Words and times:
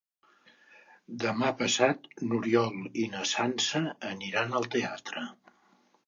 Demà 1.23 1.49
passat 1.59 2.07
n'Oriol 2.29 2.79
i 3.03 3.05
na 3.15 3.21
Sança 3.33 3.81
aniran 4.13 4.55
al 4.61 4.65
teatre. 4.77 5.27